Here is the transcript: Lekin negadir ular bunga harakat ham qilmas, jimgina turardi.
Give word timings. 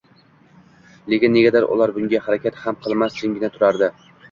Lekin 1.13 1.33
negadir 1.35 1.67
ular 1.77 1.95
bunga 1.99 2.23
harakat 2.31 2.59
ham 2.65 2.81
qilmas, 2.89 3.21
jimgina 3.21 3.53
turardi. 3.61 3.95